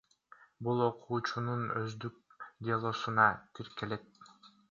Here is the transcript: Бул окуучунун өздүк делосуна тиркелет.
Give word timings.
Бул 0.67 0.79
окуучунун 0.85 1.67
өздүк 1.83 2.43
делосуна 2.69 3.27
тиркелет. 3.59 4.09